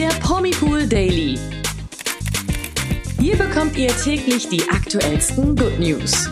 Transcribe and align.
der 0.00 0.08
Promipool 0.20 0.86
Daily. 0.86 1.38
Hier 3.18 3.36
bekommt 3.36 3.76
ihr 3.76 3.94
täglich 3.98 4.48
die 4.48 4.66
aktuellsten 4.70 5.54
Good 5.54 5.78
News. 5.78 6.30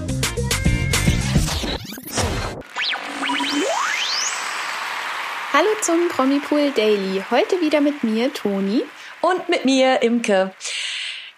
Hallo 5.52 5.68
zum 5.82 6.08
Promipool 6.08 6.70
Daily. 6.74 7.22
Heute 7.30 7.60
wieder 7.60 7.82
mit 7.82 8.02
mir, 8.02 8.32
Toni. 8.32 8.84
Und 9.20 9.50
mit 9.50 9.66
mir, 9.66 10.00
Imke. 10.00 10.54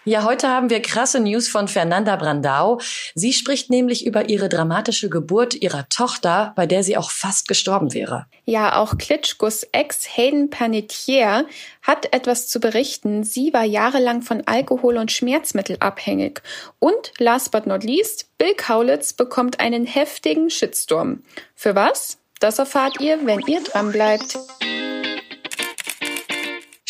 Ja, 0.03 0.23
heute 0.23 0.49
haben 0.49 0.71
wir 0.71 0.81
krasse 0.81 1.19
News 1.19 1.47
von 1.47 1.67
Fernanda 1.67 2.15
Brandau. 2.15 2.79
Sie 3.13 3.33
spricht 3.33 3.69
nämlich 3.69 4.03
über 4.03 4.29
ihre 4.29 4.49
dramatische 4.49 5.09
Geburt 5.09 5.53
ihrer 5.53 5.87
Tochter, 5.89 6.53
bei 6.55 6.65
der 6.65 6.83
sie 6.83 6.97
auch 6.97 7.11
fast 7.11 7.47
gestorben 7.47 7.93
wäre. 7.93 8.25
Ja, 8.45 8.77
auch 8.77 8.97
Klitschkos 8.97 9.61
Ex 9.71 10.17
Hayden 10.17 10.49
Panettiere 10.49 11.45
hat 11.83 12.11
etwas 12.15 12.47
zu 12.47 12.59
berichten. 12.59 13.23
Sie 13.23 13.53
war 13.53 13.63
jahrelang 13.63 14.23
von 14.23 14.41
Alkohol 14.47 14.97
und 14.97 15.11
Schmerzmittel 15.11 15.77
abhängig. 15.79 16.41
Und 16.79 17.13
last 17.19 17.51
but 17.51 17.67
not 17.67 17.83
least, 17.83 18.27
Bill 18.39 18.55
Kaulitz 18.55 19.13
bekommt 19.13 19.59
einen 19.59 19.85
heftigen 19.85 20.49
Shitstorm. 20.49 21.21
Für 21.53 21.75
was? 21.75 22.17
Das 22.39 22.57
erfahrt 22.57 22.99
ihr, 23.01 23.19
wenn 23.27 23.41
ihr 23.41 23.61
dran 23.61 23.91
bleibt. 23.91 24.35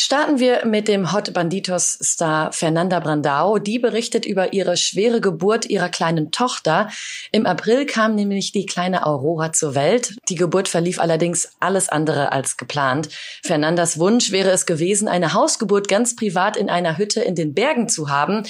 Starten 0.03 0.39
wir 0.39 0.65
mit 0.65 0.87
dem 0.87 1.13
Hot 1.13 1.31
Banditos-Star 1.31 2.51
Fernanda 2.53 2.99
Brandao. 2.99 3.59
Die 3.59 3.77
berichtet 3.77 4.25
über 4.25 4.51
ihre 4.51 4.75
schwere 4.75 5.21
Geburt 5.21 5.67
ihrer 5.67 5.89
kleinen 5.89 6.31
Tochter. 6.31 6.89
Im 7.31 7.45
April 7.45 7.85
kam 7.85 8.15
nämlich 8.15 8.51
die 8.51 8.65
kleine 8.65 9.05
Aurora 9.05 9.53
zur 9.53 9.75
Welt. 9.75 10.15
Die 10.27 10.33
Geburt 10.33 10.67
verlief 10.67 10.99
allerdings 10.99 11.49
alles 11.59 11.87
andere 11.87 12.31
als 12.31 12.57
geplant. 12.57 13.09
Fernandas 13.43 13.99
Wunsch 13.99 14.31
wäre 14.31 14.49
es 14.49 14.65
gewesen, 14.65 15.07
eine 15.07 15.33
Hausgeburt 15.33 15.87
ganz 15.87 16.15
privat 16.15 16.57
in 16.57 16.71
einer 16.71 16.97
Hütte 16.97 17.21
in 17.21 17.35
den 17.35 17.53
Bergen 17.53 17.87
zu 17.87 18.09
haben. 18.09 18.41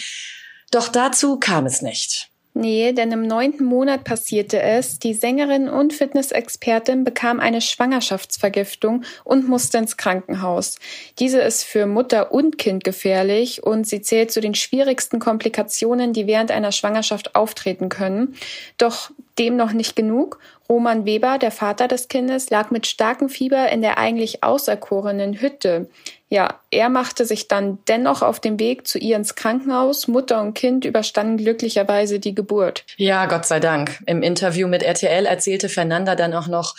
Doch 0.72 0.88
dazu 0.88 1.38
kam 1.38 1.66
es 1.66 1.82
nicht. 1.82 2.31
Nee, 2.54 2.92
denn 2.92 3.12
im 3.14 3.26
neunten 3.26 3.64
Monat 3.64 4.04
passierte 4.04 4.62
es. 4.62 5.00
Die 5.00 5.14
Sängerin 5.14 5.70
und 5.70 5.94
Fitnessexpertin 5.94 7.06
bekam 7.06 7.40
eine 7.40 7.62
Schwangerschaftsvergiftung 7.62 9.04
und 9.24 9.48
musste 9.48 9.78
ins 9.78 9.96
Krankenhaus. 9.96 10.78
Diese 11.20 11.40
ist 11.40 11.64
für 11.64 11.86
Mutter 11.86 12.34
und 12.34 12.58
Kind 12.58 12.84
gefährlich 12.84 13.64
und 13.64 13.88
sie 13.88 14.02
zählt 14.02 14.32
zu 14.32 14.42
den 14.42 14.54
schwierigsten 14.54 15.20
Komplikationen, 15.20 16.12
die 16.12 16.28
während 16.28 16.52
einer 16.52 16.74
Schwangerschaft 16.74 17.36
auftreten 17.36 17.88
können. 17.88 18.36
Doch 18.78 19.12
dem 19.40 19.56
noch 19.56 19.74
nicht 19.74 19.96
genug. 19.96 20.40
Roman 20.70 21.06
Weber, 21.06 21.38
der 21.38 21.52
Vater 21.52 21.88
des 21.88 22.08
Kindes, 22.08 22.50
lag 22.50 22.72
mit 22.72 22.88
starkem 22.88 23.30
Fieber 23.30 23.70
in 23.70 23.82
der 23.82 23.98
eigentlich 23.98 24.44
auserkorenen 24.44 25.42
Hütte. 25.42 25.90
Ja, 26.30 26.62
er 26.72 26.90
machte 26.90 27.26
sich 27.26 27.50
dann 27.50 27.80
dennoch 27.90 28.22
auf 28.22 28.40
den 28.40 28.58
Weg 28.58 28.88
zu 28.88 28.98
ihr 28.98 29.18
ins 29.18 29.36
Krankenhaus. 29.36 30.08
Mutter 30.08 30.42
und 30.42 30.54
Kind 30.54 30.86
überstanden 30.86 31.38
glücklicherweise 31.38 32.20
die 32.20 32.34
Geburt. 32.34 32.86
Ja, 32.96 33.26
Gott 33.26 33.46
sei 33.46 33.60
Dank. 33.60 34.00
Im 34.06 34.24
Interview 34.24 34.68
mit 34.68 34.82
RTL 34.82 35.26
erzählte 35.26 35.68
Fernanda 35.68 36.16
dann 36.16 36.34
auch 36.34 36.48
noch, 36.48 36.76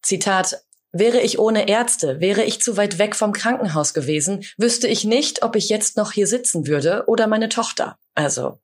Zitat, 0.00 0.62
Wäre 0.92 1.20
ich 1.20 1.38
ohne 1.38 1.68
Ärzte, 1.68 2.20
wäre 2.20 2.42
ich 2.44 2.62
zu 2.62 2.78
weit 2.78 2.98
weg 2.98 3.14
vom 3.14 3.32
Krankenhaus 3.32 3.92
gewesen, 3.92 4.44
wüsste 4.56 4.88
ich 4.88 5.04
nicht, 5.04 5.42
ob 5.42 5.54
ich 5.54 5.68
jetzt 5.68 5.98
noch 5.98 6.12
hier 6.12 6.26
sitzen 6.26 6.66
würde 6.66 7.04
oder 7.06 7.26
meine 7.26 7.50
Tochter. 7.50 7.98
Also, 8.14 8.58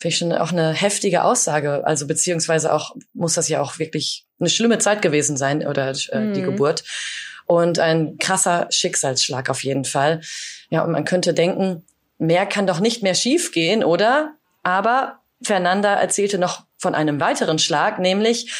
finde 0.00 0.12
ich 0.12 0.18
schon 0.18 0.32
auch 0.32 0.50
eine 0.50 0.72
heftige 0.72 1.24
Aussage. 1.24 1.86
Also, 1.86 2.06
beziehungsweise 2.06 2.72
auch, 2.72 2.96
muss 3.12 3.34
das 3.34 3.48
ja 3.48 3.60
auch 3.60 3.78
wirklich 3.78 4.24
eine 4.40 4.48
schlimme 4.48 4.78
Zeit 4.78 5.02
gewesen 5.02 5.36
sein 5.36 5.66
oder 5.66 5.92
äh, 6.10 6.20
mhm. 6.20 6.34
die 6.34 6.42
Geburt 6.42 6.84
und 7.48 7.78
ein 7.78 8.18
krasser 8.18 8.66
Schicksalsschlag 8.70 9.50
auf 9.50 9.64
jeden 9.64 9.84
Fall. 9.84 10.20
Ja, 10.70 10.84
und 10.84 10.92
man 10.92 11.04
könnte 11.04 11.34
denken, 11.34 11.84
mehr 12.18 12.46
kann 12.46 12.66
doch 12.66 12.80
nicht 12.80 13.02
mehr 13.02 13.14
schiefgehen, 13.14 13.82
oder? 13.82 14.34
Aber 14.62 15.20
Fernanda 15.42 15.94
erzählte 15.94 16.38
noch 16.38 16.64
von 16.76 16.94
einem 16.94 17.20
weiteren 17.20 17.58
Schlag, 17.58 17.98
nämlich 17.98 18.52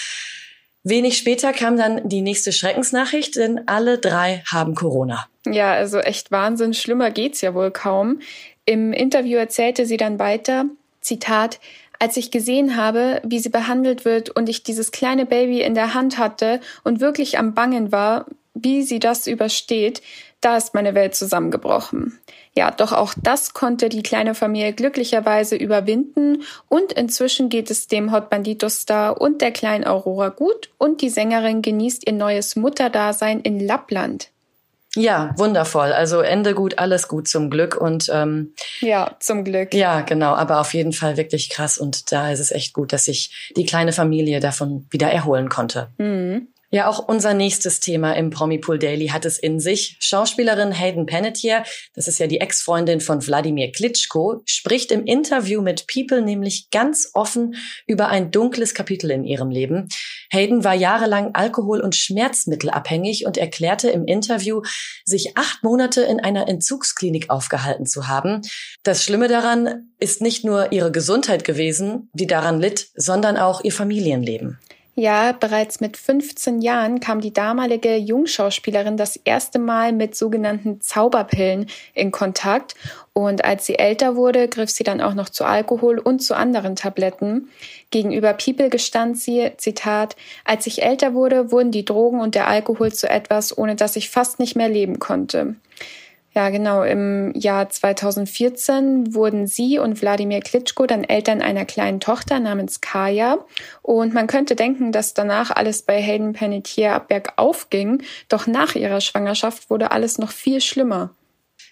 wenig 0.89 1.19
später 1.19 1.53
kam 1.53 1.77
dann 1.77 2.09
die 2.09 2.23
nächste 2.23 2.53
Schreckensnachricht, 2.53 3.37
denn 3.37 3.67
alle 3.67 3.99
drei 3.99 4.43
haben 4.47 4.75
Corona. 4.75 5.27
Ja, 5.47 5.73
also 5.73 5.99
echt 5.99 6.31
Wahnsinn, 6.31 6.75
schlimmer 6.75 7.11
geht's 7.11 7.41
ja 7.41 7.55
wohl 7.55 7.71
kaum. 7.71 8.21
Im 8.65 8.93
Interview 8.93 9.39
erzählte 9.39 9.87
sie 9.87 9.97
dann 9.97 10.19
weiter, 10.19 10.67
Zitat, 11.01 11.59
als 11.99 12.17
ich 12.17 12.31
gesehen 12.31 12.77
habe, 12.77 13.21
wie 13.25 13.39
sie 13.39 13.49
behandelt 13.49 14.05
wird 14.05 14.31
und 14.31 14.49
ich 14.49 14.63
dieses 14.63 14.93
kleine 14.93 15.27
Baby 15.27 15.63
in 15.63 15.75
der 15.75 15.95
Hand 15.95 16.19
hatte 16.19 16.61
und 16.85 17.01
wirklich 17.01 17.39
am 17.39 17.55
Bangen 17.55 17.91
war, 17.91 18.27
wie 18.55 18.83
sie 18.83 18.99
das 18.99 19.27
übersteht, 19.27 20.03
da 20.41 20.57
ist 20.57 20.75
meine 20.75 20.95
Welt 20.95 21.15
zusammengebrochen. 21.15 22.19
Ja, 22.59 22.73
doch 22.73 22.93
auch 22.93 23.15
das 23.23 23.55
konnte 23.55 23.89
die 23.89 24.03
kleine 24.03 24.35
Familie 24.35 24.73
glücklicherweise 24.73 25.55
überwinden 25.55 26.43
und 26.69 26.93
inzwischen 26.93 27.51
geht 27.51 27.71
es 27.71 27.87
dem 27.87 28.11
Hot 28.11 28.31
Bandito 28.31 28.69
Star 28.69 29.21
und 29.21 29.43
der 29.43 29.53
kleinen 29.53 29.87
Aurora 29.87 30.31
gut 30.31 30.69
und 30.77 31.01
die 31.01 31.09
Sängerin 31.09 31.63
genießt 31.63 32.09
ihr 32.09 32.15
neues 32.15 32.57
Mutterdasein 32.57 33.39
in 33.43 33.61
Lappland. 33.61 34.31
Ja, 34.97 35.35
wundervoll. 35.37 35.93
Also 35.93 36.21
Ende 36.21 36.53
gut, 36.53 36.81
alles 36.81 37.07
gut 37.07 37.29
zum 37.29 37.49
Glück 37.49 37.77
und 37.81 38.11
ähm, 38.13 38.55
ja, 38.81 39.15
zum 39.21 39.45
Glück. 39.45 39.73
Ja, 39.73 40.01
genau. 40.01 40.35
Aber 40.35 40.59
auf 40.59 40.75
jeden 40.75 40.93
Fall 40.93 41.17
wirklich 41.17 41.51
krass 41.51 41.79
und 41.79 42.11
da 42.11 42.33
ist 42.33 42.41
es 42.41 42.51
echt 42.51 42.73
gut, 42.73 42.93
dass 42.93 43.05
sich 43.05 43.53
die 43.57 43.67
kleine 43.67 43.93
Familie 43.93 44.41
davon 44.41 44.85
wieder 44.91 45.13
erholen 45.13 45.49
konnte. 45.49 45.91
Mhm. 45.99 46.49
Ja, 46.71 46.87
auch 46.87 47.09
unser 47.09 47.33
nächstes 47.33 47.81
Thema 47.81 48.13
im 48.13 48.29
Promipool 48.29 48.79
Daily 48.79 49.07
hat 49.09 49.25
es 49.25 49.39
in 49.39 49.59
sich. 49.59 49.97
Schauspielerin 50.01 50.71
Hayden 50.71 51.07
Panettiere, 51.07 51.63
das 51.95 52.09
ist 52.09 52.19
ja 52.19 52.27
die 52.27 52.43
Ex-Freundin 52.43 53.01
von 53.01 53.27
Wladimir 53.27 53.73
Klitschko, 53.73 54.43
spricht 54.45 54.93
im 54.93 55.07
Interview 55.07 55.63
mit 55.63 55.87
People 55.87 56.21
nämlich 56.21 56.69
ganz 56.71 57.11
offen 57.15 57.55
über 57.87 58.09
ein 58.09 58.31
dunkles 58.31 58.75
Kapitel 58.75 59.11
in 59.11 59.25
ihrem 59.25 59.49
Leben. 59.49 59.89
Hayden 60.31 60.63
war 60.63 60.75
jahrelang 60.75 61.35
Alkohol- 61.35 61.81
und 61.81 61.97
Schmerzmittelabhängig 61.97 63.25
und 63.25 63.39
erklärte 63.39 63.89
im 63.89 64.05
Interview, 64.05 64.61
sich 65.07 65.39
acht 65.39 65.65
Monate 65.65 66.03
in 66.03 66.21
einer 66.21 66.49
Entzugsklinik 66.49 67.31
aufgehalten 67.31 67.87
zu 67.87 68.09
haben. 68.09 68.43
Das 68.83 69.03
Schlimme 69.03 69.29
daran 69.29 69.89
ist 70.01 70.21
nicht 70.21 70.45
nur 70.45 70.71
ihre 70.71 70.93
Gesundheit 70.93 71.45
gewesen, 71.45 72.11
die 72.13 72.27
daran 72.27 72.61
litt, 72.61 72.89
sondern 72.95 73.39
auch 73.39 73.65
ihr 73.65 73.73
Familienleben. 73.73 74.59
Ja, 75.01 75.31
bereits 75.31 75.79
mit 75.79 75.97
15 75.97 76.61
Jahren 76.61 76.99
kam 76.99 77.21
die 77.21 77.33
damalige 77.33 77.95
Jungschauspielerin 77.95 78.97
das 78.97 79.15
erste 79.15 79.61
Mal 79.61 79.93
mit 79.93 80.17
sogenannten 80.17 80.81
Zauberpillen 80.81 81.67
in 81.95 82.11
Kontakt. 82.11 82.75
Und 83.13 83.45
als 83.45 83.65
sie 83.65 83.79
älter 83.79 84.17
wurde, 84.17 84.49
griff 84.49 84.71
sie 84.71 84.83
dann 84.83 85.01
auch 85.01 85.15
noch 85.15 85.29
zu 85.29 85.45
Alkohol 85.45 86.01
und 86.01 86.19
zu 86.19 86.35
anderen 86.37 86.75
Tabletten. 86.75 87.49
Gegenüber 87.93 88.33
People 88.33 88.71
gestand 88.71 89.21
sie, 89.21 89.53
Zitat, 89.57 90.17
als 90.45 90.67
ich 90.67 90.83
älter 90.83 91.15
wurde, 91.15 91.53
wurden 91.53 91.71
die 91.71 91.85
Drogen 91.85 92.21
und 92.21 92.35
der 92.35 92.49
Alkohol 92.49 92.93
zu 92.93 93.09
etwas, 93.09 93.57
ohne 93.57 93.77
das 93.77 93.95
ich 93.95 94.11
fast 94.11 94.41
nicht 94.41 94.57
mehr 94.57 94.69
leben 94.69 94.99
konnte. 94.99 95.55
Ja, 96.35 96.51
genau. 96.51 96.83
Im 96.83 97.33
Jahr 97.35 97.69
2014 97.69 99.15
wurden 99.15 99.47
sie 99.47 99.79
und 99.79 100.01
Wladimir 100.01 100.41
Klitschko 100.41 100.87
dann 100.87 101.05
Eltern 101.05 101.41
einer 101.41 101.65
kleinen 101.65 102.01
Tochter 102.01 102.39
namens 102.39 102.81
Kaya. 102.81 103.39
Und 103.83 104.15
man 104.15 104.27
könnte 104.27 104.55
denken, 104.55 104.93
dass 104.93 105.15
danach 105.15 105.51
alles 105.51 105.83
bei 105.83 106.01
Hayden 106.01 106.35
Panettiere 106.35 107.03
bergauf 107.07 107.71
ging. 107.71 108.03
Doch 108.29 108.47
nach 108.47 108.75
ihrer 108.75 109.01
Schwangerschaft 109.01 109.71
wurde 109.71 109.91
alles 109.91 110.19
noch 110.19 110.31
viel 110.31 110.61
schlimmer. 110.61 111.15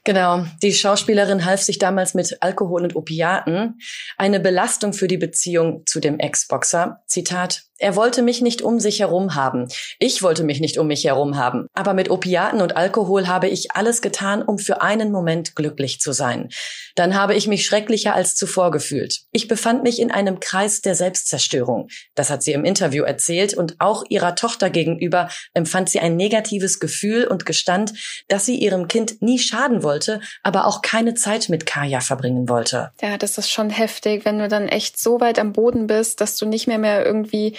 Genau, 0.04 0.44
die 0.62 0.72
Schauspielerin 0.72 1.44
half 1.44 1.62
sich 1.62 1.78
damals 1.78 2.14
mit 2.14 2.38
Alkohol 2.40 2.84
und 2.84 2.94
Opiaten. 2.94 3.80
Eine 4.16 4.38
Belastung 4.38 4.92
für 4.92 5.08
die 5.08 5.18
Beziehung 5.18 5.82
zu 5.84 5.98
dem 5.98 6.20
Ex-Boxer. 6.20 7.02
Zitat, 7.06 7.66
er 7.78 7.97
wollte 7.97 8.22
mich 8.22 8.41
nicht 8.41 8.62
um 8.62 8.81
sich 8.81 9.00
herum 9.00 9.34
haben. 9.34 9.69
Ich 9.98 10.22
wollte 10.22 10.44
mich 10.44 10.60
nicht 10.60 10.78
um 10.78 10.87
mich 10.87 11.04
herum 11.04 11.37
haben. 11.37 11.66
Aber 11.75 11.94
mit 11.94 12.10
Opiaten 12.10 12.60
und 12.60 12.76
Alkohol 12.76 13.27
habe 13.27 13.48
ich 13.48 13.72
alles 13.72 14.00
getan, 14.00 14.42
um 14.42 14.59
für 14.59 14.83
einen 14.83 15.12
Moment 15.12 15.54
glücklich 15.54 16.00
zu 16.00 16.12
sein. 16.12 16.48
Dann 16.95 17.15
habe 17.15 17.34
ich 17.34 17.47
mich 17.47 17.66
schrecklicher 17.66 18.15
als 18.15 18.34
zuvor 18.34 18.71
gefühlt. 18.71 19.21
Ich 19.33 19.48
befand 19.48 19.83
mich 19.83 20.00
in 20.00 20.10
einem 20.10 20.41
Kreis 20.41 20.80
der 20.80 20.95
Selbstzerstörung. 20.95 21.89
Das 22.15 22.30
hat 22.30 22.42
sie 22.42 22.53
im 22.53 22.65
Interview 22.65 23.04
erzählt 23.04 23.54
und 23.54 23.77
auch 23.78 24.04
ihrer 24.09 24.34
Tochter 24.34 24.71
gegenüber 24.71 25.28
empfand 25.53 25.91
sie 25.91 26.00
ein 26.00 26.16
negatives 26.16 26.80
Gefühl 26.80 27.27
und 27.27 27.45
gestand, 27.45 27.92
dass 28.28 28.47
sie 28.47 28.56
ihrem 28.56 28.89
Kind 28.89 29.21
nie 29.21 29.39
schaden 29.39 29.83
wollte, 29.83 30.21
aber 30.42 30.66
auch 30.66 30.80
keine 30.80 31.15
Zeit 31.15 31.48
mit 31.48 31.66
Kaya 31.66 32.00
verbringen 32.00 32.48
wollte. 32.48 32.92
Ja, 33.03 33.18
das 33.18 33.36
ist 33.36 33.50
schon 33.50 33.71
heftig, 33.71 34.24
wenn 34.24 34.39
du 34.39 34.48
dann 34.48 34.68
echt 34.68 34.98
so 34.98 35.21
weit 35.21 35.39
am 35.39 35.53
Boden 35.53 35.86
bist, 35.86 36.21
dass 36.21 36.36
du 36.36 36.47
nicht 36.47 36.66
mehr 36.66 36.78
mehr 36.78 37.04
irgendwie 37.04 37.56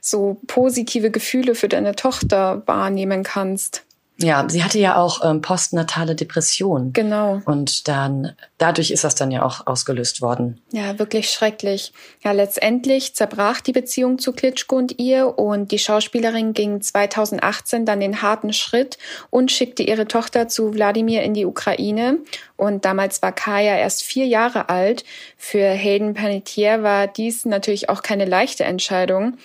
so 0.00 0.40
positive 0.46 1.10
Gefühle 1.10 1.54
für 1.54 1.68
deine 1.68 1.94
Tochter 1.94 2.62
wahrnehmen 2.66 3.22
kannst. 3.22 3.84
Ja, 4.20 4.44
sie 4.48 4.64
hatte 4.64 4.80
ja 4.80 4.96
auch 4.96 5.24
ähm, 5.24 5.42
postnatale 5.42 6.16
Depression. 6.16 6.92
Genau. 6.92 7.40
Und 7.44 7.86
dann, 7.86 8.32
dadurch 8.58 8.90
ist 8.90 9.04
das 9.04 9.14
dann 9.14 9.30
ja 9.30 9.44
auch 9.44 9.68
ausgelöst 9.68 10.20
worden. 10.20 10.60
Ja, 10.72 10.98
wirklich 10.98 11.30
schrecklich. 11.30 11.92
Ja, 12.24 12.32
letztendlich 12.32 13.14
zerbrach 13.14 13.60
die 13.60 13.70
Beziehung 13.70 14.18
zu 14.18 14.32
Klitschko 14.32 14.74
und 14.74 14.98
ihr 14.98 15.38
und 15.38 15.70
die 15.70 15.78
Schauspielerin 15.78 16.52
ging 16.52 16.80
2018 16.80 17.86
dann 17.86 18.00
den 18.00 18.20
harten 18.20 18.52
Schritt 18.52 18.98
und 19.30 19.52
schickte 19.52 19.84
ihre 19.84 20.08
Tochter 20.08 20.48
zu 20.48 20.74
Wladimir 20.74 21.22
in 21.22 21.34
die 21.34 21.46
Ukraine. 21.46 22.18
Und 22.56 22.84
damals 22.84 23.22
war 23.22 23.30
Kaya 23.30 23.76
erst 23.76 24.02
vier 24.02 24.26
Jahre 24.26 24.68
alt. 24.68 25.04
Für 25.36 25.68
Hayden 25.68 26.14
Panettiere 26.14 26.82
war 26.82 27.06
dies 27.06 27.44
natürlich 27.44 27.88
auch 27.88 28.02
keine 28.02 28.24
leichte 28.24 28.64
Entscheidung. 28.64 29.36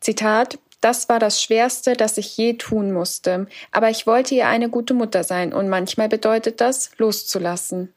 Zitat, 0.00 0.58
das 0.80 1.08
war 1.08 1.18
das 1.18 1.42
Schwerste, 1.42 1.92
das 1.92 2.16
ich 2.16 2.36
je 2.36 2.54
tun 2.54 2.92
musste. 2.92 3.46
Aber 3.70 3.90
ich 3.90 4.06
wollte 4.06 4.34
ihr 4.34 4.48
eine 4.48 4.70
gute 4.70 4.94
Mutter 4.94 5.24
sein 5.24 5.52
und 5.52 5.68
manchmal 5.68 6.08
bedeutet 6.08 6.60
das, 6.60 6.90
loszulassen. 6.96 7.92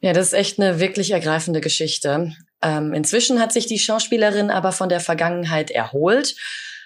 Ja, 0.00 0.12
das 0.12 0.28
ist 0.28 0.32
echt 0.34 0.60
eine 0.60 0.78
wirklich 0.78 1.10
ergreifende 1.10 1.60
Geschichte. 1.60 2.34
Ähm, 2.62 2.92
inzwischen 2.92 3.40
hat 3.40 3.52
sich 3.52 3.66
die 3.66 3.78
Schauspielerin 3.78 4.50
aber 4.50 4.72
von 4.72 4.88
der 4.88 5.00
Vergangenheit 5.00 5.70
erholt. 5.70 6.36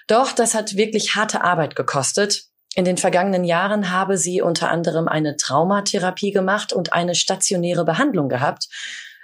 Doch 0.07 0.31
das 0.31 0.53
hat 0.53 0.75
wirklich 0.77 1.15
harte 1.15 1.43
Arbeit 1.43 1.75
gekostet. 1.75 2.45
In 2.75 2.85
den 2.85 2.97
vergangenen 2.97 3.43
Jahren 3.43 3.91
habe 3.91 4.17
sie 4.17 4.41
unter 4.41 4.71
anderem 4.71 5.07
eine 5.07 5.37
Traumatherapie 5.37 6.31
gemacht 6.31 6.73
und 6.73 6.93
eine 6.93 7.13
stationäre 7.13 7.85
Behandlung 7.85 8.29
gehabt. 8.29 8.67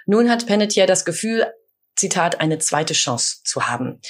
Nun 0.06 0.30
hat 0.30 0.46
Pennetier 0.46 0.86
das 0.86 1.04
Gefühl, 1.04 1.46
Zitat, 1.96 2.40
eine 2.40 2.58
zweite 2.58 2.94
Chance 2.94 3.38
zu 3.44 3.66
haben. 3.68 4.00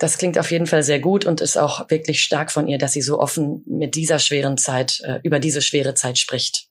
Das 0.00 0.16
klingt 0.16 0.38
auf 0.38 0.50
jeden 0.50 0.66
Fall 0.66 0.82
sehr 0.82 0.98
gut 0.98 1.26
und 1.26 1.42
ist 1.42 1.58
auch 1.58 1.90
wirklich 1.90 2.22
stark 2.22 2.50
von 2.50 2.66
ihr, 2.66 2.78
dass 2.78 2.94
sie 2.94 3.02
so 3.02 3.20
offen 3.20 3.62
mit 3.66 3.94
dieser 3.94 4.18
schweren 4.18 4.56
Zeit, 4.56 5.02
äh, 5.04 5.20
über 5.22 5.38
diese 5.38 5.60
schwere 5.60 5.92
Zeit 5.92 6.16
spricht. 6.16 6.68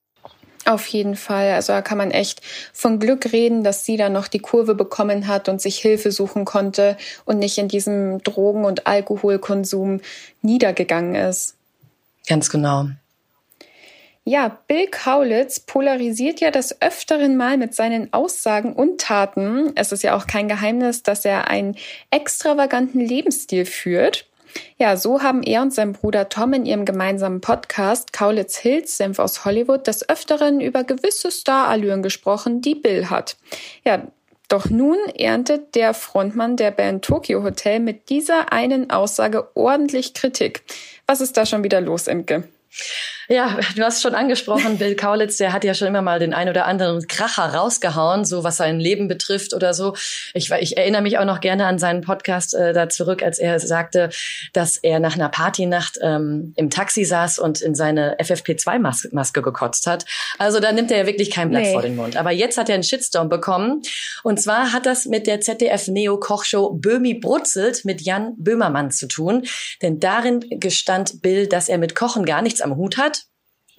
Auf 0.66 0.88
jeden 0.88 1.16
Fall. 1.16 1.52
Also 1.52 1.72
da 1.72 1.84
kann 1.84 2.00
man 2.00 2.10
echt 2.10 2.42
von 2.74 2.98
Glück 3.00 3.31
reden, 3.31 3.64
dass 3.64 3.86
sie 3.86 3.98
dann 3.98 4.14
noch 4.14 4.28
die 4.28 4.40
Kurve 4.40 4.74
bekommen 4.74 5.28
hat 5.28 5.48
und 5.48 5.62
sich 5.62 5.78
Hilfe 5.78 6.12
suchen 6.12 6.44
konnte 6.44 6.98
und 7.24 7.38
nicht 7.38 7.60
in 7.60 7.68
diesem 7.68 8.18
Drogen- 8.24 8.66
und 8.66 8.88
Alkoholkonsum 8.88 10.02
niedergegangen 10.42 11.14
ist. 11.14 11.56
Ganz 12.28 12.50
genau. 12.50 12.90
Ja, 14.30 14.60
Bill 14.68 14.86
Kaulitz 14.86 15.60
polarisiert 15.60 16.40
ja 16.40 16.52
des 16.52 16.84
Öfteren 16.84 17.36
mal 17.36 17.58
mit 17.58 17.74
seinen 17.74 18.14
Aussagen 18.14 18.74
und 18.74 19.02
Taten. 19.02 19.72
Es 19.74 19.92
ist 19.92 20.04
ja 20.04 20.16
auch 20.16 20.28
kein 20.28 20.48
Geheimnis, 20.48 21.02
dass 21.02 21.26
er 21.26 21.48
einen 21.48 21.76
extravaganten 22.12 23.00
Lebensstil 23.00 23.66
führt. 23.66 24.28
Ja, 24.78 24.98
so 24.98 25.24
haben 25.24 25.42
er 25.42 25.64
und 25.64 25.74
sein 25.74 25.94
Bruder 25.94 26.30
Tom 26.30 26.54
in 26.54 26.68
ihrem 26.68 26.86
gemeinsamen 26.86 27.42
Podcast 27.42 28.14
Kaulitz 28.14 28.56
Hills 28.60 28.98
Senf 28.98 29.18
aus 29.18 29.46
Hollywood 29.46 29.88
des 29.88 30.08
Öfteren 30.08 30.62
über 30.62 30.84
gewisse 30.84 31.31
Starallüren 31.31 32.04
gesprochen, 32.04 32.62
die 32.62 32.76
Bill 32.76 33.10
hat. 33.10 33.36
Ja, 33.84 34.04
doch 34.48 34.70
nun 34.70 35.00
erntet 35.18 35.74
der 35.74 35.96
Frontmann 35.96 36.56
der 36.56 36.70
Band 36.70 37.04
Tokyo 37.04 37.42
Hotel 37.42 37.80
mit 37.80 38.10
dieser 38.10 38.54
einen 38.54 38.92
Aussage 38.92 39.50
ordentlich 39.56 40.14
Kritik. 40.14 40.62
Was 41.08 41.20
ist 41.20 41.36
da 41.36 41.48
schon 41.48 41.64
wieder 41.64 41.81
los, 41.81 42.06
Imke? 42.08 42.44
Ja, 43.31 43.60
du 43.76 43.84
hast 43.84 44.02
schon 44.02 44.16
angesprochen, 44.16 44.80
Bill 44.80 44.96
Kaulitz, 44.96 45.38
der 45.38 45.54
hat 45.54 45.64
ja 45.64 45.76
schon 45.76 45.88
immer 45.88 46.02
mal 46.02 46.18
den 46.18 46.34
ein 46.34 46.50
oder 46.50 46.66
anderen 46.66 47.08
Kracher 47.08 47.54
rausgehauen, 47.54 48.26
so 48.26 48.44
was 48.44 48.58
sein 48.58 48.80
Leben 48.80 49.08
betrifft 49.08 49.54
oder 49.54 49.76
so. 49.76 49.94
Ich, 50.34 50.50
ich 50.50 50.78
erinnere 50.78 51.04
mich 51.04 51.20
auch 51.20 51.26
noch 51.26 51.40
gerne 51.40 51.68
an 51.68 51.78
seinen 51.78 52.02
Podcast 52.02 52.56
äh, 52.56 52.74
da 52.74 52.90
zurück, 52.90 53.22
als 53.22 53.38
er 53.38 53.60
sagte, 53.60 54.10
dass 54.54 54.78
er 54.78 55.00
nach 55.00 55.14
einer 55.14 55.30
Partynacht 55.30 56.00
ähm, 56.02 56.54
im 56.56 56.72
Taxi 56.72 57.06
saß 57.06 57.38
und 57.38 57.62
in 57.62 57.76
seine 57.76 58.18
FFP2-Maske 58.18 59.44
gekotzt 59.44 59.86
hat. 59.86 60.06
Also 60.40 60.60
da 60.60 60.72
nimmt 60.72 60.90
er 60.90 60.98
ja 60.98 61.06
wirklich 61.06 61.30
kein 61.30 61.52
Blatt 61.52 61.62
nee. 61.62 61.74
vor 61.74 61.84
den 61.84 61.98
Mund. 61.98 62.18
Aber 62.18 62.31
jetzt 62.31 62.58
hat 62.58 62.68
er 62.68 62.74
einen 62.74 62.84
Shitstorm 62.84 63.30
bekommen. 63.30 63.84
Und 64.24 64.42
zwar 64.42 64.74
hat 64.74 64.88
das 64.88 65.06
mit 65.06 65.28
der 65.28 65.40
ZDF-Neo-Kochshow 65.40 66.72
Böhmi 66.74 67.14
brutzelt 67.14 67.86
mit 67.86 68.02
Jan 68.02 68.34
Böhmermann 68.38 68.90
zu 68.90 69.08
tun. 69.08 69.44
Denn 69.84 70.00
darin 70.00 70.44
gestand 70.50 71.22
Bill, 71.22 71.46
dass 71.46 71.70
er 71.70 71.78
mit 71.78 71.94
Kochen 71.94 72.26
gar 72.26 72.42
nichts 72.42 72.62
am 72.62 72.76
Hut 72.76 72.98
hat 72.98 73.19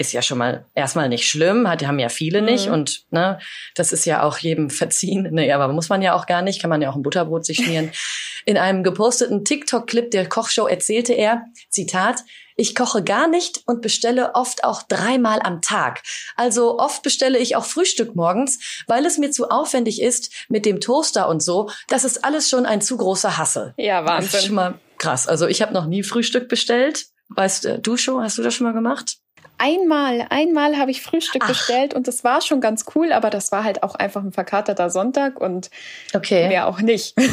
ist 0.01 0.13
ja 0.13 0.23
schon 0.23 0.39
mal 0.39 0.65
erstmal 0.75 1.11
nicht 1.11 1.29
schlimm, 1.29 1.69
hat 1.69 1.87
haben 1.87 1.99
ja 1.99 2.09
viele 2.09 2.41
nicht 2.41 2.69
mhm. 2.69 2.73
und 2.73 3.05
ne, 3.11 3.39
das 3.75 3.93
ist 3.93 4.07
ja 4.07 4.23
auch 4.23 4.39
jedem 4.39 4.71
verziehen. 4.71 5.29
Ne, 5.31 5.53
aber 5.53 5.69
muss 5.69 5.91
man 5.91 6.01
ja 6.01 6.15
auch 6.15 6.25
gar 6.25 6.41
nicht, 6.41 6.59
kann 6.61 6.71
man 6.71 6.81
ja 6.81 6.91
auch 6.91 6.97
ein 6.97 7.03
Butterbrot 7.03 7.45
sich 7.45 7.59
schmieren. 7.59 7.93
In 8.47 8.57
einem 8.57 8.83
geposteten 8.83 9.45
TikTok-Clip 9.45 10.11
der 10.11 10.27
Kochshow 10.27 10.67
erzählte 10.67 11.13
er, 11.13 11.43
Zitat, 11.69 12.21
ich 12.57 12.75
koche 12.75 13.05
gar 13.05 13.29
nicht 13.29 13.61
und 13.67 13.83
bestelle 13.83 14.35
oft 14.35 14.65
auch 14.65 14.83
dreimal 14.83 15.41
am 15.43 15.61
Tag. 15.61 16.03
Also 16.35 16.79
oft 16.79 17.03
bestelle 17.03 17.39
ich 17.39 17.55
auch 17.57 17.67
Frühstück 17.67 18.17
morgens, 18.17 18.83
weil 18.87 19.05
es 19.05 19.19
mir 19.19 19.31
zu 19.31 19.51
aufwendig 19.51 20.01
ist 20.01 20.33
mit 20.49 20.65
dem 20.65 20.81
Toaster 20.81 21.29
und 21.29 21.43
so. 21.43 21.71
Das 21.89 22.05
ist 22.05 22.25
alles 22.25 22.49
schon 22.49 22.65
ein 22.65 22.81
zu 22.81 22.97
großer 22.97 23.37
Hassel. 23.37 23.75
Ja, 23.77 24.07
Wahnsinn. 24.07 24.31
Das 24.33 24.41
ist 24.41 24.47
schon 24.47 24.57
mal 24.57 24.81
krass. 24.97 25.29
Also 25.29 25.47
ich 25.47 25.61
habe 25.61 25.75
noch 25.75 25.85
nie 25.85 26.03
Frühstück 26.03 26.49
bestellt. 26.49 27.07
Weißt 27.29 27.79
du 27.83 27.97
schon, 27.99 28.23
hast 28.23 28.39
du 28.39 28.43
das 28.43 28.55
schon 28.55 28.67
mal 28.67 28.73
gemacht? 28.73 29.19
Einmal, 29.63 30.27
einmal 30.31 30.79
habe 30.79 30.91
ich 30.91 31.03
Frühstück 31.03 31.43
Ach. 31.45 31.49
bestellt 31.49 31.93
und 31.93 32.09
das 32.09 32.25
war 32.25 32.41
schon 32.41 32.63
ganz 32.63 32.87
cool, 32.95 33.13
aber 33.13 33.29
das 33.29 33.53
war 33.53 33.63
halt 33.63 33.83
auch 33.83 33.95
einfach 33.95 34.23
ein 34.23 34.33
verkaterter 34.33 34.89
Sonntag 34.89 35.39
und 35.39 35.69
okay. 36.15 36.49
mehr 36.49 36.67
auch 36.67 36.81
nicht. 36.81 37.15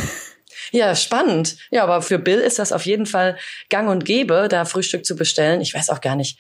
Ja, 0.71 0.95
spannend. 0.95 1.55
Ja, 1.69 1.83
aber 1.83 2.01
für 2.01 2.19
Bill 2.19 2.39
ist 2.39 2.59
das 2.59 2.73
auf 2.73 2.85
jeden 2.85 3.05
Fall 3.05 3.37
gang 3.69 3.89
und 3.89 4.03
gäbe, 4.03 4.47
da 4.49 4.65
Frühstück 4.65 5.05
zu 5.05 5.15
bestellen. 5.15 5.61
Ich 5.61 5.73
weiß 5.73 5.89
auch 5.89 6.01
gar 6.01 6.15
nicht, 6.17 6.39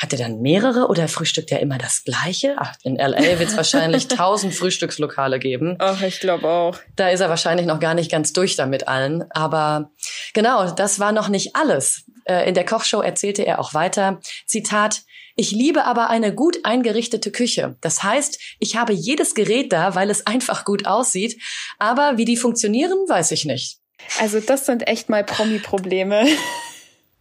hat 0.00 0.12
er 0.14 0.18
dann 0.18 0.40
mehrere 0.40 0.88
oder 0.88 1.08
frühstückt 1.08 1.52
er 1.52 1.60
immer 1.60 1.76
das 1.76 2.04
gleiche? 2.04 2.54
Ach, 2.56 2.74
in 2.82 2.96
LA 2.96 3.38
wird 3.38 3.50
es 3.50 3.56
wahrscheinlich 3.56 4.08
tausend 4.08 4.54
Frühstückslokale 4.54 5.38
geben. 5.38 5.76
Ach, 5.78 6.00
ich 6.00 6.20
glaube 6.20 6.48
auch. 6.48 6.78
Da 6.96 7.10
ist 7.10 7.20
er 7.20 7.28
wahrscheinlich 7.28 7.66
noch 7.66 7.80
gar 7.80 7.92
nicht 7.92 8.10
ganz 8.10 8.32
durch 8.32 8.56
damit 8.56 8.88
allen. 8.88 9.30
Aber 9.30 9.90
genau, 10.32 10.70
das 10.70 10.98
war 10.98 11.12
noch 11.12 11.28
nicht 11.28 11.54
alles. 11.54 12.06
Äh, 12.24 12.48
in 12.48 12.54
der 12.54 12.64
Kochshow 12.64 13.00
erzählte 13.00 13.46
er 13.46 13.58
auch 13.58 13.74
weiter, 13.74 14.20
Zitat, 14.46 15.02
ich 15.36 15.52
liebe 15.52 15.84
aber 15.84 16.10
eine 16.10 16.34
gut 16.34 16.64
eingerichtete 16.64 17.30
Küche. 17.32 17.76
Das 17.80 18.02
heißt, 18.02 18.38
ich 18.58 18.76
habe 18.76 18.92
jedes 18.92 19.34
Gerät 19.34 19.72
da, 19.72 19.94
weil 19.94 20.10
es 20.10 20.26
einfach 20.26 20.64
gut 20.64 20.86
aussieht. 20.86 21.40
Aber 21.78 22.18
wie 22.18 22.24
die 22.24 22.36
funktionieren, 22.36 22.98
weiß 23.08 23.30
ich 23.30 23.44
nicht. 23.46 23.78
Also 24.18 24.40
das 24.40 24.66
sind 24.66 24.86
echt 24.86 25.08
mal 25.08 25.24
Promi-Probleme. 25.24 26.26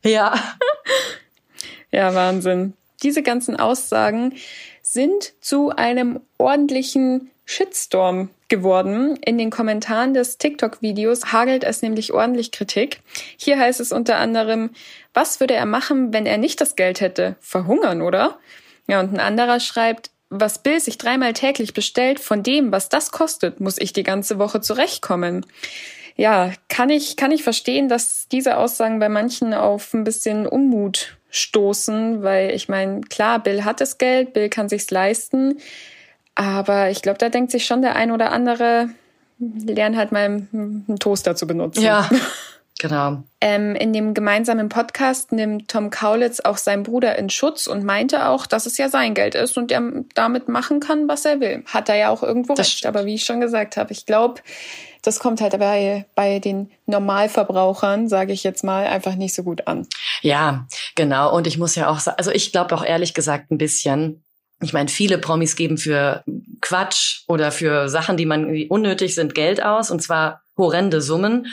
Ja. 0.01 0.33
ja, 1.91 2.15
Wahnsinn. 2.15 2.73
Diese 3.03 3.21
ganzen 3.21 3.57
Aussagen 3.57 4.33
sind 4.81 5.33
zu 5.41 5.71
einem 5.71 6.21
ordentlichen 6.37 7.29
Shitstorm 7.49 8.29
geworden. 8.47 9.17
In 9.25 9.39
den 9.39 9.49
Kommentaren 9.49 10.13
des 10.13 10.37
TikTok-Videos 10.37 11.33
hagelt 11.33 11.63
es 11.63 11.81
nämlich 11.81 12.13
ordentlich 12.13 12.51
Kritik. 12.51 13.01
Hier 13.37 13.57
heißt 13.57 13.79
es 13.79 13.91
unter 13.91 14.17
anderem, 14.17 14.69
was 15.15 15.39
würde 15.39 15.55
er 15.55 15.65
machen, 15.65 16.13
wenn 16.13 16.27
er 16.27 16.37
nicht 16.37 16.61
das 16.61 16.75
Geld 16.75 17.01
hätte? 17.01 17.37
Verhungern, 17.39 18.03
oder? 18.03 18.37
Ja, 18.85 18.99
und 18.99 19.13
ein 19.13 19.19
anderer 19.19 19.59
schreibt, 19.59 20.11
was 20.29 20.61
Bill 20.61 20.79
sich 20.79 20.99
dreimal 20.99 21.33
täglich 21.33 21.73
bestellt, 21.73 22.19
von 22.19 22.43
dem, 22.43 22.71
was 22.71 22.87
das 22.87 23.11
kostet, 23.11 23.59
muss 23.59 23.79
ich 23.79 23.93
die 23.93 24.03
ganze 24.03 24.37
Woche 24.37 24.61
zurechtkommen. 24.61 25.43
Ja, 26.15 26.51
kann 26.67 26.91
ich, 26.91 27.15
kann 27.17 27.31
ich 27.31 27.41
verstehen, 27.41 27.89
dass 27.89 28.27
diese 28.31 28.57
Aussagen 28.57 28.99
bei 28.99 29.09
manchen 29.09 29.55
auf 29.55 29.95
ein 29.95 30.03
bisschen 30.03 30.45
Unmut 30.45 31.17
stoßen, 31.31 32.21
weil 32.21 32.51
ich 32.51 32.69
meine, 32.69 33.01
klar, 33.01 33.41
Bill 33.41 33.63
hat 33.65 33.81
das 33.81 33.97
Geld, 33.97 34.33
Bill 34.33 34.49
kann 34.49 34.69
sich's 34.69 34.91
leisten, 34.91 35.57
aber 36.39 36.89
ich 36.89 37.01
glaube, 37.01 37.17
da 37.17 37.27
denkt 37.27 37.51
sich 37.51 37.65
schon 37.65 37.81
der 37.81 37.97
ein 37.97 38.11
oder 38.11 38.31
andere, 38.31 38.89
lern 39.39 39.97
halt 39.97 40.13
mal 40.13 40.23
einen 40.53 40.97
Toaster 40.99 41.35
zu 41.35 41.45
benutzen. 41.45 41.83
Ja. 41.83 42.09
Genau. 42.81 43.23
Ähm, 43.41 43.75
in 43.75 43.91
dem 43.91 44.13
gemeinsamen 44.13 44.69
Podcast 44.69 45.33
nimmt 45.33 45.69
Tom 45.69 45.89
Kaulitz 45.89 46.39
auch 46.39 46.55
seinen 46.55 46.83
Bruder 46.83 47.19
in 47.19 47.29
Schutz 47.29 47.67
und 47.67 47.83
meinte 47.83 48.29
auch, 48.29 48.45
dass 48.45 48.65
es 48.65 48.77
ja 48.77 48.87
sein 48.87 49.15
Geld 49.15 49.35
ist 49.35 49.57
und 49.57 49.69
er 49.69 49.83
damit 50.15 50.47
machen 50.47 50.79
kann, 50.79 51.09
was 51.09 51.25
er 51.25 51.41
will. 51.41 51.65
Hat 51.65 51.89
er 51.89 51.95
ja 51.95 52.09
auch 52.09 52.23
irgendwo 52.23 52.53
das 52.53 52.67
recht. 52.67 52.77
Stimmt. 52.77 52.95
Aber 52.95 53.05
wie 53.05 53.15
ich 53.15 53.25
schon 53.25 53.41
gesagt 53.41 53.75
habe, 53.75 53.91
ich 53.91 54.05
glaube, 54.05 54.39
das 55.01 55.19
kommt 55.19 55.41
halt 55.41 55.59
bei, 55.59 56.05
bei 56.15 56.39
den 56.39 56.71
Normalverbrauchern, 56.85 58.07
sage 58.07 58.31
ich 58.31 58.45
jetzt 58.45 58.63
mal, 58.63 58.85
einfach 58.87 59.15
nicht 59.15 59.35
so 59.35 59.43
gut 59.43 59.67
an. 59.67 59.85
Ja, 60.21 60.65
genau. 60.95 61.35
Und 61.35 61.47
ich 61.47 61.57
muss 61.57 61.75
ja 61.75 61.89
auch 61.89 61.99
sagen, 61.99 62.17
also 62.17 62.31
ich 62.31 62.53
glaube 62.53 62.73
auch 62.75 62.85
ehrlich 62.85 63.13
gesagt 63.13 63.51
ein 63.51 63.57
bisschen, 63.57 64.23
ich 64.61 64.73
meine, 64.73 64.89
viele 64.89 65.17
Promis 65.17 65.55
geben 65.55 65.77
für 65.77 66.23
Quatsch 66.61 67.21
oder 67.27 67.51
für 67.51 67.89
Sachen, 67.89 68.17
die 68.17 68.25
man 68.25 68.51
die 68.53 68.67
unnötig 68.67 69.15
sind, 69.15 69.35
Geld 69.35 69.63
aus 69.63 69.91
und 69.91 70.01
zwar 70.01 70.41
horrende 70.57 71.01
Summen. 71.01 71.47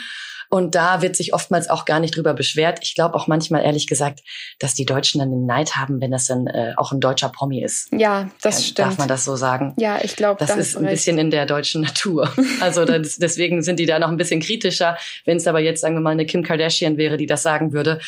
Und 0.49 0.75
da 0.75 1.01
wird 1.01 1.15
sich 1.15 1.33
oftmals 1.33 1.69
auch 1.69 1.83
gar 1.83 1.99
nicht 1.99 2.15
drüber 2.15 2.33
beschwert. 2.33 2.79
Ich 2.81 2.95
glaube 2.95 3.15
auch 3.15 3.27
manchmal 3.27 3.63
ehrlich 3.63 3.87
gesagt, 3.87 4.21
dass 4.59 4.73
die 4.73 4.85
Deutschen 4.85 5.19
dann 5.19 5.29
den 5.29 5.45
Neid 5.45 5.75
haben, 5.75 5.99
wenn 5.99 6.11
das 6.11 6.25
dann 6.25 6.47
äh, 6.47 6.73
auch 6.77 6.93
ein 6.93 7.01
deutscher 7.01 7.29
Promi 7.29 7.61
ist. 7.61 7.89
Ja, 7.91 8.29
das 8.41 8.55
Kann, 8.55 8.63
stimmt. 8.63 8.79
Darf 8.79 8.97
man 8.97 9.07
das 9.09 9.25
so 9.25 9.35
sagen? 9.35 9.73
Ja, 9.77 9.99
ich 10.01 10.15
glaube, 10.15 10.39
das 10.39 10.55
ist 10.55 10.77
ein 10.77 10.85
recht. 10.85 10.95
bisschen 10.95 11.17
in 11.17 11.31
der 11.31 11.45
deutschen 11.45 11.81
Natur. 11.81 12.31
Also 12.61 12.85
das, 12.85 13.17
deswegen 13.17 13.61
sind 13.61 13.77
die 13.77 13.85
da 13.85 13.99
noch 13.99 14.07
ein 14.07 14.17
bisschen 14.17 14.39
kritischer. 14.39 14.97
Wenn 15.25 15.37
es 15.37 15.47
aber 15.47 15.59
jetzt 15.59 15.81
sagen 15.81 15.95
wir 15.95 16.01
mal 16.01 16.11
eine 16.11 16.25
Kim 16.25 16.43
Kardashian 16.43 16.97
wäre, 16.97 17.17
die 17.17 17.27
das 17.27 17.43
sagen 17.43 17.71
würde, 17.71 17.99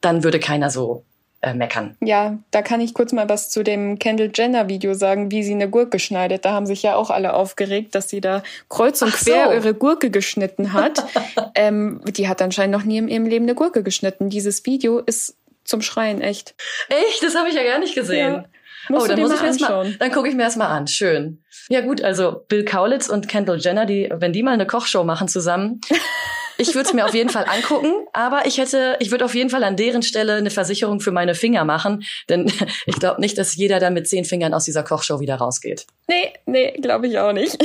dann 0.00 0.22
würde 0.22 0.38
keiner 0.38 0.70
so 0.70 1.04
äh, 1.40 1.54
meckern. 1.54 1.96
Ja, 2.00 2.38
da 2.50 2.62
kann 2.62 2.80
ich 2.80 2.94
kurz 2.94 3.12
mal 3.12 3.28
was 3.28 3.50
zu 3.50 3.62
dem 3.62 3.98
Kendall 3.98 4.30
Jenner 4.34 4.68
Video 4.68 4.94
sagen, 4.94 5.30
wie 5.30 5.42
sie 5.42 5.52
eine 5.52 5.68
Gurke 5.68 5.98
schneidet. 5.98 6.44
Da 6.44 6.52
haben 6.52 6.66
sich 6.66 6.82
ja 6.82 6.96
auch 6.96 7.10
alle 7.10 7.34
aufgeregt, 7.34 7.94
dass 7.94 8.08
sie 8.08 8.20
da 8.20 8.42
kreuz 8.68 9.02
und 9.02 9.12
Ach 9.14 9.18
quer 9.18 9.46
so. 9.46 9.52
ihre 9.52 9.74
Gurke 9.74 10.10
geschnitten 10.10 10.72
hat. 10.72 11.04
ähm, 11.54 12.00
die 12.06 12.28
hat 12.28 12.42
anscheinend 12.42 12.76
noch 12.76 12.84
nie 12.84 12.98
in 12.98 13.08
ihrem 13.08 13.26
Leben 13.26 13.44
eine 13.44 13.54
Gurke 13.54 13.82
geschnitten. 13.82 14.30
Dieses 14.30 14.66
Video 14.66 14.98
ist 14.98 15.36
zum 15.64 15.82
Schreien 15.82 16.20
echt. 16.20 16.54
Echt? 16.88 17.22
Das 17.22 17.34
habe 17.36 17.48
ich 17.48 17.54
ja 17.54 17.62
gar 17.62 17.78
nicht 17.78 17.94
gesehen. 17.94 18.32
Ja. 18.34 18.44
Musst 18.88 19.04
oh, 19.04 19.08
dann 19.08 19.20
muss 19.20 19.28
mal 19.28 19.36
ich 19.36 19.42
mir 19.42 19.48
das 19.48 19.60
mal, 19.60 19.66
anschauen. 19.66 19.96
dann 19.98 20.12
gucke 20.12 20.28
ich 20.28 20.34
mir 20.34 20.44
das 20.44 20.56
mal 20.56 20.68
an. 20.68 20.86
Schön. 20.86 21.42
Ja 21.68 21.82
gut, 21.82 22.02
also 22.02 22.44
Bill 22.48 22.64
Kaulitz 22.64 23.08
und 23.08 23.28
Kendall 23.28 23.58
Jenner, 23.58 23.84
die, 23.84 24.08
wenn 24.10 24.32
die 24.32 24.42
mal 24.42 24.52
eine 24.52 24.66
Kochshow 24.66 25.04
machen 25.04 25.28
zusammen, 25.28 25.80
ich 26.58 26.74
würde 26.74 26.88
es 26.88 26.92
mir 26.92 27.06
auf 27.06 27.14
jeden 27.14 27.30
Fall 27.30 27.46
angucken, 27.48 27.92
aber 28.12 28.46
ich 28.46 28.58
hätte, 28.58 28.96
ich 28.98 29.12
würde 29.12 29.24
auf 29.24 29.34
jeden 29.34 29.48
Fall 29.48 29.62
an 29.62 29.76
deren 29.76 30.02
Stelle 30.02 30.34
eine 30.34 30.50
Versicherung 30.50 31.00
für 31.00 31.12
meine 31.12 31.34
Finger 31.34 31.64
machen, 31.64 32.04
denn 32.28 32.52
ich 32.86 32.96
glaube 32.96 33.20
nicht, 33.20 33.38
dass 33.38 33.54
jeder 33.54 33.78
dann 33.78 33.94
mit 33.94 34.08
zehn 34.08 34.24
Fingern 34.24 34.52
aus 34.52 34.64
dieser 34.64 34.82
Kochshow 34.82 35.20
wieder 35.20 35.36
rausgeht. 35.36 35.86
Nee, 36.08 36.34
nee, 36.46 36.72
glaube 36.72 37.06
ich 37.06 37.18
auch 37.18 37.32
nicht. 37.32 37.56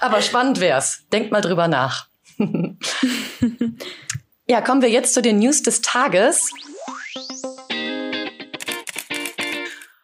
Aber 0.00 0.20
spannend 0.20 0.60
wär's. 0.60 1.04
Denkt 1.10 1.32
mal 1.32 1.40
drüber 1.40 1.66
nach. 1.66 2.08
ja, 4.46 4.60
kommen 4.60 4.82
wir 4.82 4.90
jetzt 4.90 5.14
zu 5.14 5.22
den 5.22 5.38
News 5.38 5.62
des 5.62 5.80
Tages. 5.80 6.50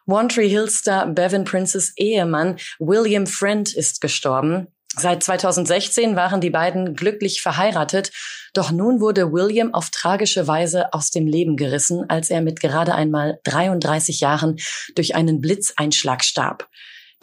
One 0.07 0.27
Tree 0.27 0.49
Hill 0.49 0.67
Star 0.67 1.05
Bevan 1.05 1.43
Princes 1.43 1.93
Ehemann 1.95 2.57
William 2.79 3.27
Friend 3.27 3.71
ist 3.71 4.01
gestorben. 4.01 4.67
Seit 4.99 5.23
2016 5.23 6.17
waren 6.17 6.41
die 6.41 6.49
beiden 6.49 6.93
glücklich 6.93 7.41
verheiratet, 7.41 8.11
doch 8.53 8.69
nun 8.69 8.99
wurde 8.99 9.31
William 9.31 9.73
auf 9.73 9.91
tragische 9.91 10.45
Weise 10.45 10.91
aus 10.93 11.09
dem 11.09 11.25
Leben 11.25 11.55
gerissen, 11.55 12.09
als 12.09 12.29
er 12.29 12.41
mit 12.41 12.59
gerade 12.59 12.93
einmal 12.93 13.39
33 13.45 14.19
Jahren 14.19 14.57
durch 14.95 15.15
einen 15.15 15.39
Blitzeinschlag 15.39 16.25
starb. 16.25 16.67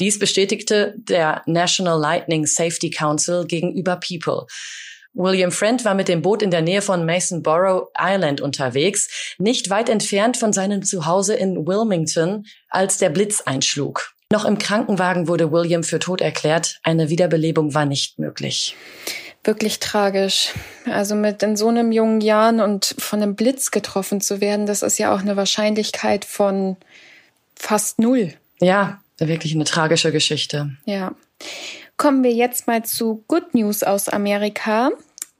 Dies 0.00 0.18
bestätigte 0.18 0.94
der 0.96 1.42
National 1.44 2.00
Lightning 2.00 2.46
Safety 2.46 2.88
Council 2.88 3.44
gegenüber 3.44 3.96
People. 3.96 4.46
William 5.12 5.52
Friend 5.52 5.84
war 5.84 5.94
mit 5.94 6.08
dem 6.08 6.22
Boot 6.22 6.40
in 6.40 6.50
der 6.50 6.62
Nähe 6.62 6.80
von 6.80 7.04
Masonborough 7.04 7.90
Island 7.98 8.40
unterwegs, 8.40 9.34
nicht 9.38 9.68
weit 9.68 9.90
entfernt 9.90 10.38
von 10.38 10.54
seinem 10.54 10.82
Zuhause 10.82 11.34
in 11.34 11.66
Wilmington, 11.66 12.46
als 12.70 12.96
der 12.96 13.10
Blitz 13.10 13.42
einschlug. 13.42 14.15
Noch 14.32 14.44
im 14.44 14.58
Krankenwagen 14.58 15.28
wurde 15.28 15.52
William 15.52 15.84
für 15.84 16.00
tot 16.00 16.20
erklärt. 16.20 16.80
Eine 16.82 17.10
Wiederbelebung 17.10 17.74
war 17.74 17.84
nicht 17.84 18.18
möglich. 18.18 18.74
Wirklich 19.44 19.78
tragisch. 19.78 20.52
Also 20.86 21.14
mit 21.14 21.42
in 21.44 21.56
so 21.56 21.68
einem 21.68 21.92
jungen 21.92 22.20
Jahren 22.20 22.60
und 22.60 22.96
von 22.98 23.22
einem 23.22 23.36
Blitz 23.36 23.70
getroffen 23.70 24.20
zu 24.20 24.40
werden, 24.40 24.66
das 24.66 24.82
ist 24.82 24.98
ja 24.98 25.14
auch 25.14 25.20
eine 25.20 25.36
Wahrscheinlichkeit 25.36 26.24
von 26.24 26.76
fast 27.54 28.00
null. 28.00 28.34
Ja, 28.60 29.00
wirklich 29.18 29.54
eine 29.54 29.64
tragische 29.64 30.10
Geschichte. 30.10 30.70
Ja. 30.84 31.14
Kommen 31.96 32.24
wir 32.24 32.32
jetzt 32.32 32.66
mal 32.66 32.84
zu 32.84 33.24
Good 33.28 33.54
News 33.54 33.84
aus 33.84 34.08
Amerika. 34.08 34.90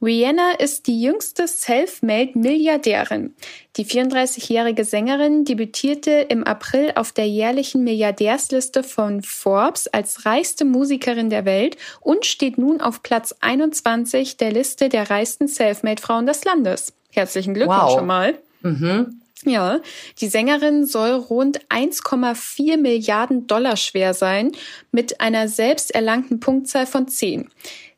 Rihanna 0.02 0.52
ist 0.58 0.86
die 0.88 1.00
jüngste 1.00 1.48
Self-Made-Milliardärin. 1.48 3.34
Die 3.76 3.84
34-jährige 3.86 4.84
Sängerin 4.84 5.44
debütierte 5.44 6.10
im 6.10 6.44
April 6.44 6.92
auf 6.96 7.12
der 7.12 7.26
jährlichen 7.26 7.82
Milliardärsliste 7.82 8.82
von 8.82 9.22
Forbes 9.22 9.86
als 9.88 10.26
reichste 10.26 10.64
Musikerin 10.66 11.30
der 11.30 11.44
Welt 11.46 11.76
und 12.00 12.26
steht 12.26 12.58
nun 12.58 12.80
auf 12.80 13.02
Platz 13.02 13.34
21 13.40 14.36
der 14.36 14.52
Liste 14.52 14.88
der 14.90 15.08
reichsten 15.08 15.48
Self-Made-Frauen 15.48 16.26
des 16.26 16.44
Landes. 16.44 16.92
Herzlichen 17.12 17.54
Glückwunsch 17.54 17.80
Wow. 17.82 17.92
schon 17.98 18.06
mal. 18.06 18.38
Mhm. 18.62 19.20
Ja, 19.44 19.80
die 20.20 20.28
Sängerin 20.28 20.86
soll 20.86 21.10
rund 21.12 21.60
1,4 21.68 22.78
Milliarden 22.78 23.46
Dollar 23.46 23.76
schwer 23.76 24.12
sein, 24.14 24.52
mit 24.92 25.20
einer 25.20 25.46
selbst 25.48 25.94
erlangten 25.94 26.40
Punktzahl 26.40 26.86
von 26.86 27.06
10. 27.06 27.48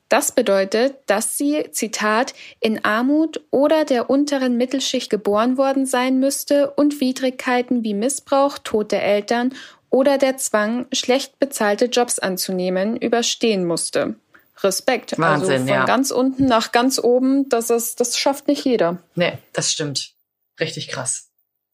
Das 0.09 0.33
bedeutet, 0.33 0.97
dass 1.07 1.37
sie, 1.37 1.69
Zitat, 1.73 2.33
in 2.61 2.85
Armut 2.85 3.43
oder 3.51 3.85
der 3.85 4.09
unteren 4.09 4.57
Mittelschicht 4.57 5.11
geboren 5.11 5.59
worden 5.59 5.85
sein 5.85 6.19
müsste 6.19 6.71
und 6.71 7.01
Widrigkeiten 7.01 7.85
wie 7.85 7.95
Missbrauch, 7.95 8.59
tote 8.59 8.99
Eltern 8.99 9.55
oder 9.91 10.17
der 10.19 10.39
Zwang, 10.39 10.87
schlecht 10.93 11.39
bezahlte 11.39 11.87
Jobs 11.87 12.19
anzunehmen, 12.19 12.97
überstehen 12.97 13.65
musste. 13.65 14.17
Respekt. 14.63 15.19
Wahnsinn, 15.19 15.53
also 15.53 15.67
von 15.67 15.75
ja. 15.75 15.85
ganz 15.85 16.11
unten 16.11 16.47
nach 16.47 16.73
ganz 16.73 16.99
oben, 16.99 17.49
das 17.49 17.71
ist, 17.71 18.01
das 18.01 18.19
schafft 18.19 18.49
nicht 18.49 18.65
jeder. 18.65 18.99
Nee, 19.15 19.39
das 19.53 19.71
stimmt. 19.73 20.15
Richtig 20.59 20.89
krass. 20.89 21.28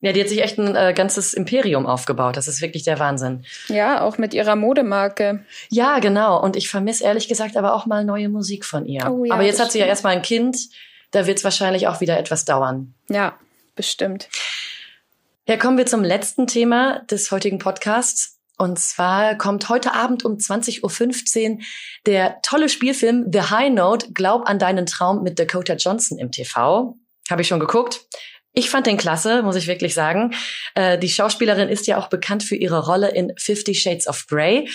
Ja, 0.04 0.12
die 0.12 0.20
hat 0.20 0.28
sich 0.28 0.42
echt 0.42 0.58
ein 0.58 0.76
äh, 0.76 0.92
ganzes 0.94 1.32
Imperium 1.32 1.86
aufgebaut. 1.86 2.36
Das 2.36 2.46
ist 2.46 2.60
wirklich 2.60 2.82
der 2.82 2.98
Wahnsinn. 2.98 3.46
Ja, 3.68 4.02
auch 4.02 4.18
mit 4.18 4.34
ihrer 4.34 4.54
Modemarke. 4.54 5.46
Ja, 5.70 5.98
genau. 5.98 6.42
Und 6.42 6.56
ich 6.56 6.68
vermisse 6.68 7.04
ehrlich 7.04 7.26
gesagt 7.26 7.56
aber 7.56 7.72
auch 7.72 7.86
mal 7.86 8.04
neue 8.04 8.28
Musik 8.28 8.66
von 8.66 8.84
ihr. 8.84 9.10
Oh 9.10 9.24
ja, 9.24 9.32
aber 9.32 9.44
jetzt 9.44 9.60
hat 9.60 9.72
sie 9.72 9.78
ja 9.78 9.86
erstmal 9.86 10.12
ein 10.12 10.20
Kind. 10.20 10.58
Da 11.10 11.26
wird 11.26 11.38
es 11.38 11.44
wahrscheinlich 11.44 11.88
auch 11.88 12.02
wieder 12.02 12.18
etwas 12.18 12.44
dauern. 12.44 12.92
Ja, 13.08 13.38
bestimmt. 13.76 14.28
Ja, 15.48 15.56
kommen 15.56 15.78
wir 15.78 15.86
zum 15.86 16.04
letzten 16.04 16.46
Thema 16.46 16.98
des 17.10 17.30
heutigen 17.30 17.58
Podcasts. 17.58 18.38
Und 18.58 18.78
zwar 18.78 19.38
kommt 19.38 19.70
heute 19.70 19.94
Abend 19.94 20.22
um 20.22 20.34
20.15 20.34 21.50
Uhr 21.50 21.58
der 22.04 22.42
tolle 22.42 22.68
Spielfilm 22.68 23.30
The 23.32 23.40
High 23.40 23.72
Note, 23.72 24.12
Glaub 24.12 24.46
an 24.46 24.58
deinen 24.58 24.84
Traum 24.84 25.22
mit 25.22 25.38
Dakota 25.38 25.76
Johnson 25.76 26.18
im 26.18 26.30
TV. 26.30 26.94
Habe 27.30 27.40
ich 27.40 27.48
schon 27.48 27.58
geguckt. 27.58 28.06
Ich 28.56 28.70
fand 28.70 28.86
den 28.86 28.96
klasse, 28.96 29.42
muss 29.42 29.56
ich 29.56 29.66
wirklich 29.66 29.94
sagen. 29.94 30.32
Äh, 30.76 30.96
die 30.96 31.08
Schauspielerin 31.08 31.68
ist 31.68 31.88
ja 31.88 31.98
auch 31.98 32.08
bekannt 32.08 32.44
für 32.44 32.54
ihre 32.54 32.86
Rolle 32.86 33.10
in 33.10 33.32
Fifty 33.36 33.74
Shades 33.74 34.06
of 34.06 34.26
Grey. 34.28 34.70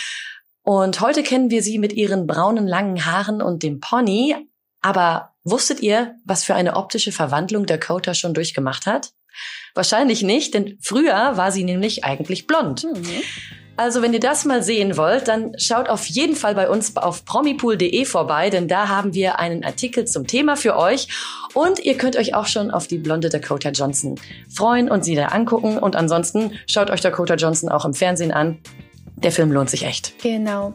Und 0.64 1.00
heute 1.00 1.24
kennen 1.24 1.50
wir 1.50 1.64
sie 1.64 1.80
mit 1.80 1.94
ihren 1.94 2.28
braunen 2.28 2.68
langen 2.68 3.06
Haaren 3.06 3.42
und 3.42 3.64
dem 3.64 3.80
Pony. 3.80 4.36
Aber 4.82 5.34
wusstet 5.46 5.80
ihr, 5.80 6.16
was 6.26 6.44
für 6.44 6.56
eine 6.56 6.76
optische 6.76 7.14
Verwandlung 7.14 7.66
Dakota 7.66 8.14
schon 8.14 8.34
durchgemacht 8.34 8.86
hat? 8.86 9.14
Wahrscheinlich 9.74 10.24
nicht, 10.24 10.54
denn 10.54 10.78
früher 10.82 11.38
war 11.38 11.54
sie 11.54 11.64
nämlich 11.64 12.04
eigentlich 12.04 12.48
blond. 12.48 12.86
Also 13.80 14.02
wenn 14.02 14.12
ihr 14.12 14.20
das 14.20 14.44
mal 14.44 14.62
sehen 14.62 14.98
wollt, 14.98 15.30
dann 15.30 15.58
schaut 15.58 15.88
auf 15.88 16.06
jeden 16.08 16.36
Fall 16.36 16.54
bei 16.54 16.70
uns 16.70 16.98
auf 16.98 17.24
promipool.de 17.24 18.04
vorbei, 18.04 18.50
denn 18.50 18.68
da 18.68 18.90
haben 18.90 19.14
wir 19.14 19.40
einen 19.40 19.64
Artikel 19.64 20.04
zum 20.04 20.28
Thema 20.28 20.58
für 20.58 20.76
euch 20.76 21.08
und 21.54 21.80
ihr 21.80 21.96
könnt 21.96 22.18
euch 22.18 22.34
auch 22.36 22.46
schon 22.46 22.72
auf 22.72 22.88
die 22.88 22.98
blonde 22.98 23.30
Dakota 23.30 23.70
Johnson 23.70 24.20
freuen 24.54 24.92
und 24.92 25.06
sie 25.06 25.16
da 25.16 25.28
angucken 25.28 25.78
und 25.78 25.96
ansonsten 25.96 26.52
schaut 26.68 26.90
euch 26.90 27.00
Dakota 27.00 27.36
Johnson 27.36 27.70
auch 27.70 27.86
im 27.86 27.94
Fernsehen 27.94 28.34
an. 28.34 28.58
Der 29.16 29.32
Film 29.32 29.50
lohnt 29.50 29.70
sich 29.70 29.86
echt. 29.86 30.14
Genau. 30.22 30.74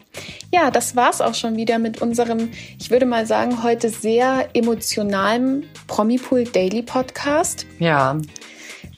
Ja, 0.50 0.70
das 0.70 0.96
war's 0.96 1.20
auch 1.20 1.34
schon 1.34 1.56
wieder 1.56 1.78
mit 1.78 2.00
unserem, 2.00 2.52
ich 2.78 2.90
würde 2.90 3.04
mal 3.04 3.26
sagen, 3.26 3.62
heute 3.62 3.90
sehr 3.90 4.48
emotionalen 4.54 5.68
Promipool 5.88 6.44
Daily 6.44 6.80
Podcast. 6.80 7.66
Ja, 7.78 8.18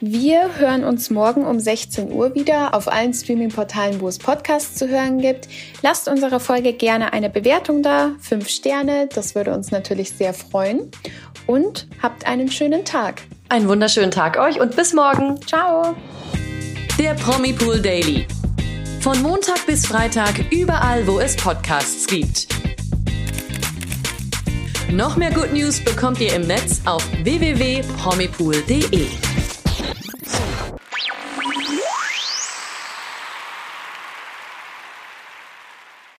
Wir 0.00 0.58
hören 0.58 0.84
uns 0.84 1.08
morgen 1.08 1.46
um 1.46 1.58
16 1.58 2.12
Uhr 2.12 2.34
wieder 2.34 2.74
auf 2.74 2.86
allen 2.86 3.14
Streaming-Portalen, 3.14 4.02
wo 4.02 4.08
es 4.08 4.18
Podcasts 4.18 4.74
zu 4.74 4.88
hören 4.88 5.22
gibt. 5.22 5.48
Lasst 5.80 6.06
unserer 6.06 6.38
Folge 6.38 6.74
gerne 6.74 7.14
eine 7.14 7.30
Bewertung 7.30 7.82
da, 7.82 8.10
fünf 8.20 8.48
Sterne, 8.48 9.08
das 9.14 9.34
würde 9.34 9.54
uns 9.54 9.70
natürlich 9.70 10.10
sehr 10.10 10.34
freuen. 10.34 10.90
Und 11.46 11.88
habt 12.02 12.26
einen 12.26 12.50
schönen 12.50 12.84
Tag. 12.84 13.22
einen 13.48 13.68
wunderschönen 13.68 14.10
Tag 14.10 14.38
euch 14.38 14.60
und 14.60 14.76
bis 14.76 14.92
morgen. 14.92 15.40
Ciao! 15.46 15.96
Der 16.98 17.14
Promipool 17.14 17.80
Daily. 17.80 18.26
Von 19.00 19.22
Montag 19.22 19.64
bis 19.66 19.86
Freitag 19.86 20.34
überall, 20.50 21.06
wo 21.06 21.20
es 21.20 21.36
Podcasts 21.36 22.06
gibt. 22.06 22.48
Noch 24.90 25.16
mehr 25.16 25.32
Good 25.32 25.54
News 25.54 25.82
bekommt 25.82 26.20
ihr 26.20 26.34
im 26.34 26.46
Netz 26.46 26.82
auf 26.84 27.02
www.promipool.de. 27.22 29.06